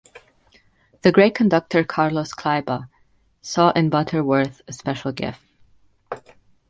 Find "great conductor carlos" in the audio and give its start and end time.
1.11-2.33